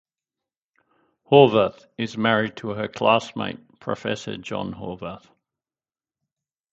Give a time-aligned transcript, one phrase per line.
[1.29, 5.27] Horvath is married to her classmate Professor John Horvath.